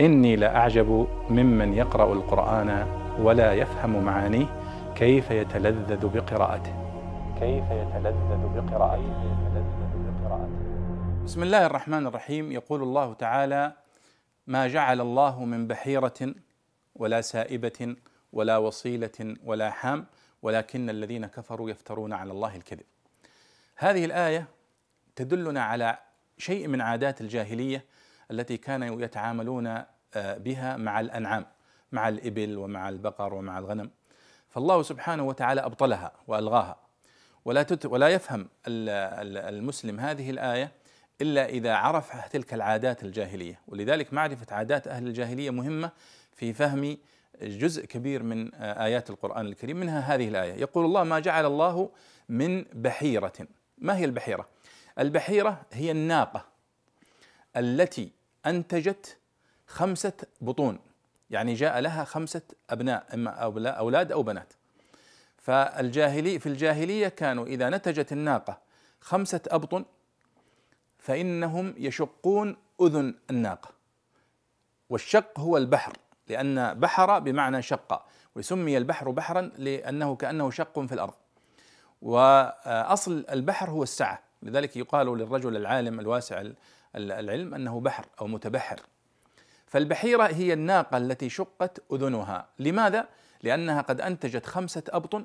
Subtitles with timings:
[0.00, 2.86] إني لأعجب ممن يقرأ القرآن
[3.20, 4.46] ولا يفهم معانيه
[4.96, 6.74] كيف يتلذذ بقراءته.
[7.40, 9.38] كيف يتلذذ بقراءته.
[11.24, 12.52] بسم الله الرحمن الرحيم.
[12.52, 13.72] يقول الله تعالى
[14.46, 16.34] ما جعل الله من بحيرة
[16.94, 17.96] ولا سائبة
[18.32, 20.06] ولا وصيلة ولا حام
[20.42, 22.86] ولكن الذين كفروا يفترون على الله الكذب.
[23.76, 24.46] هذه الآية
[25.16, 25.98] تدلنا على
[26.38, 27.84] شيء من عادات الجاهلية
[28.30, 29.66] التي كانوا يتعاملون
[30.14, 31.46] آه، بها مع الأنعام
[31.92, 33.90] مع الإبل ومع البقر ومع الغنم.
[34.48, 36.76] فالله سبحانه وتعالى أبطلها وألغاها.
[37.44, 40.72] ولا ولا يفهم المسلم هذه الآية
[41.20, 43.60] إلا إذا عرف تلك العادات الجاهلية.
[43.68, 45.90] ولذلك معرفة عادات أهل الجاهلية مهمة
[46.32, 46.96] في فهم
[47.42, 50.54] جزء كبير من آه، آيات القرآن الكريم منها هذه الآية.
[50.54, 51.90] يقول الله ما جعل الله
[52.28, 53.32] من بحيرة.
[53.78, 54.48] ما هي البحيرة؟
[54.98, 56.44] البحيرة هي الناقة
[57.56, 59.16] التي أنتجت
[59.66, 60.78] خمسة بطون.
[61.30, 63.30] يعني جاء لها خمسة أبناء إما
[63.70, 64.52] أولاد أو بنات.
[65.38, 68.58] فالجاهلي في الجاهلية كانوا إذا نتجت الناقة
[69.00, 69.84] خمسة أبطن
[70.98, 73.70] فإنهم يشقون أذن الناقة.
[74.90, 75.92] والشق هو البحر
[76.28, 81.14] لأن بحر بمعنى شق وسمي البحر بحرا لأنه كأنه شق في الأرض.
[82.02, 86.44] وأصل البحر هو السعة لذلك يقال للرجل العالم الواسع
[86.98, 88.80] العلم أنه بحر أو متبحر.
[89.66, 92.46] فالبحيرة هي الناقة التي شقت أذنها.
[92.58, 93.08] لماذا؟
[93.42, 95.24] لأنها قد أنتجت خمسة أبطن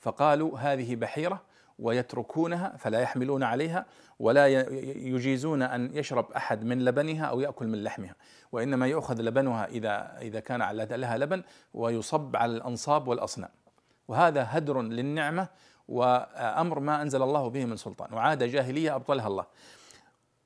[0.00, 1.42] فقالوا هذه بحيرة
[1.78, 3.86] ويتركونها فلا يحملون عليها
[4.18, 4.46] ولا
[4.82, 8.14] يجيزون أن يشرب أحد من لبنها أو يأكل من لحمها.
[8.52, 11.42] وإنما يؤخذ لبنها إذا إذا كان لها لبن
[11.74, 13.50] ويصب على الأنصاب والأصنام.
[14.08, 15.48] وهذا هدر للنعمة
[15.88, 18.14] وأمر ما أنزل الله به من سلطان.
[18.14, 19.46] وعادة جاهلية أبطلها الله.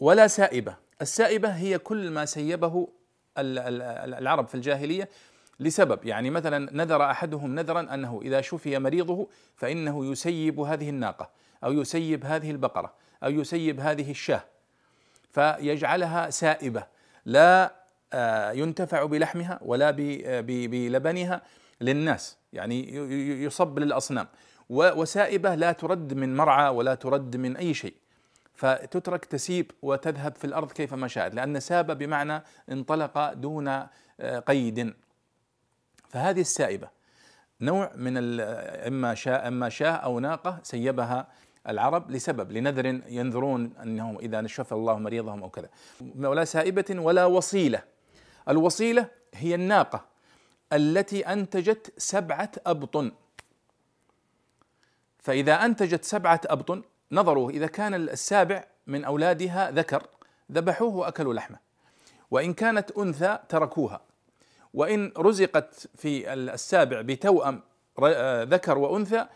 [0.00, 0.74] ولا سائبة.
[1.02, 2.88] السائبة هي كل ما سيبه
[3.38, 5.08] العرب في الجاهلية
[5.60, 6.04] لسبب.
[6.04, 11.30] يعني مثلا نذر أحدهم نذرا أنه إذا شفي مريضه فإنه يسيب هذه الناقة
[11.64, 12.92] أو يسيب هذه البقرة
[13.24, 14.44] أو يسيب هذه الشاة.
[15.30, 16.86] فيجعلها سائبة.
[17.26, 17.80] لا
[18.12, 19.90] آه، ينتفع بلحمها ولا
[20.40, 21.42] بلبنها
[21.80, 22.36] للناس.
[22.52, 22.94] يعني
[23.44, 24.28] يصب للأصنام.
[24.70, 27.94] وسائبة لا ترد من مرعى ولا ترد من أي شيء.
[28.60, 34.94] فتترك تسيب وتذهب في الأرض كيفما شاءت لأن ساب بمعنى انطلق دون آه، قيد.
[36.08, 36.88] فهذه السائبة
[37.60, 41.28] نوع من إما شاء إما شاه أو ناقة سيبها
[41.68, 45.68] العرب لسبب لنذر ينذرون أنهم إذا شفى الله مريضهم أو كذا.
[46.18, 47.82] ولا سائبة ولا وصيلة.
[48.48, 50.04] الوصيلة هي الناقة
[50.72, 53.12] التي أنتجت سبعة أبطن.
[55.18, 56.82] فإذا أنتجت سبعة أبطن
[57.12, 60.06] نظروا إذا كان السابع من أولادها ذكر
[60.52, 61.58] ذبحوه وأكلوا لحمة.
[62.30, 64.00] وإن كانت أنثى تركوها.
[64.74, 67.62] وإن رزقت في السابع بتوأم
[68.42, 69.26] ذكر وأنثى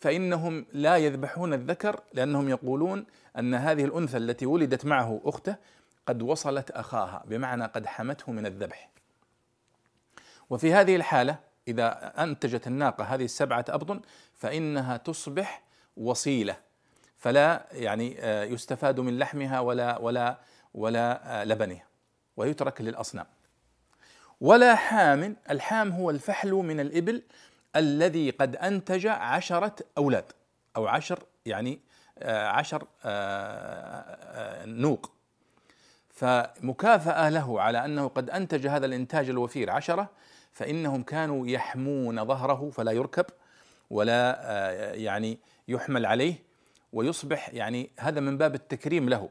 [0.00, 3.06] فإنهم لا يذبحون الذكر لأنهم يقولون
[3.38, 5.56] أن هذه الأنثى التي ولدت معه أخته
[6.06, 8.90] قد وصلت أخاها بمعنى قد حمته من الذبح.
[10.50, 11.38] وفي هذه الحالة
[11.68, 14.00] إذا أنتجت الناقة هذه السبعة أبطن
[14.34, 15.62] فإنها تصبح
[15.96, 16.65] وصيلة.
[17.16, 20.38] فلا يعني آه، يستفاد من لحمها ولا ولا
[20.74, 21.86] ولا آه، لبنها
[22.36, 23.26] ويترك للأصنام.
[24.40, 27.22] ولا حام الحام هو الفحل من الإبل
[27.76, 30.24] الذي قد أنتج عشرة أولاد
[30.76, 31.80] أو عشر يعني
[32.18, 32.86] آه، عشر
[34.66, 35.12] نوق.
[36.10, 40.10] فمكافأة له على أنه قد أنتج هذا الإنتاج الوفير عشرة
[40.52, 43.26] فإنهم كانوا يحمون ظهره فلا يركب
[43.90, 44.42] ولا
[44.94, 45.38] يعني
[45.68, 46.45] يحمل عليه
[46.96, 49.28] ويصبح يعني هذا من باب التكريم له.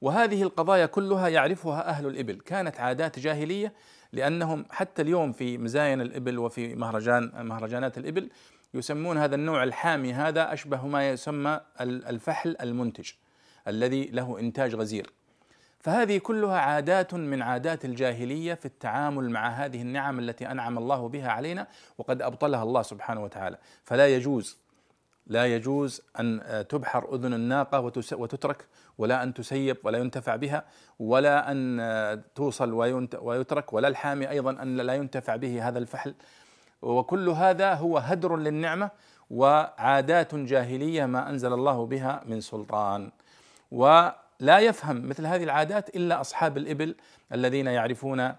[0.00, 2.40] وهذه القضايا كلها يعرفها أهل الإبل.
[2.40, 3.72] كانت عادات جاهلية
[4.12, 8.30] لأنهم حتى اليوم في مزاين الإبل وفي مهرجان مهرجانات الإبل
[8.74, 13.10] يسمون هذا النوع الحامي هذا أشبه ما يسمى الفحل المنتج
[13.68, 15.12] الذي له إنتاج غزير.
[15.80, 21.28] فهذه كلها عادات من عادات الجاهلية في التعامل مع هذه النعم التي أنعم الله بها
[21.30, 21.66] علينا
[21.98, 23.58] وقد أبطلها الله سبحانه وتعالى.
[23.84, 24.63] فلا يجوز
[25.26, 27.80] لا يجوز أن آه، تبحر أذن الناقة
[28.12, 28.66] وتترك
[28.98, 30.64] ولا أن تسيب ولا ينتفع بها
[30.98, 32.72] ولا أن آه، توصل
[33.20, 36.14] ويترك ولا الحامي أيضا أن لا ينتفع به هذا الفحل.
[36.82, 38.90] وكل هذا هو هدر للنعمة
[39.30, 43.10] وعادات جاهلية ما أنزل الله بها من سلطان.
[43.72, 46.94] ولا يفهم مثل هذه العادات إلا أصحاب الإبل
[47.32, 48.36] الذين يعرفون آه،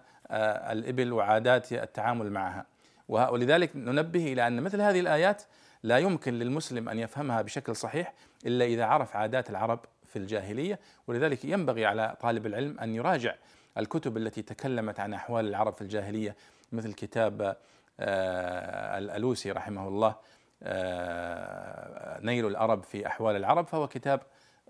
[0.71, 2.65] الإبل وعادات التعامل معها.
[3.07, 5.43] ولذلك ننبه إلى أن مثل هذه الآيات
[5.85, 8.13] لا يمكن للمسلم أن يفهمها بشكل صحيح
[8.45, 13.35] إلا إذا عرف عادات العرب في الجاهلية ولذلك ينبغي على طالب العلم أن يراجع
[13.77, 16.35] الكتب التي تكلمت عن أحوال العرب في الجاهلية
[16.71, 17.57] مثل كتاب
[17.99, 20.15] آه، الألوسي رحمه الله
[20.63, 24.21] آه، نيل الأرب في أحوال العرب فهو كتاب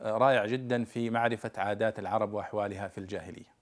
[0.01, 3.54] رائع جدا في معرفة عادات العرب وأحوالها في الجاهلية.